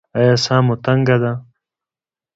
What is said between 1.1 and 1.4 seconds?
ده؟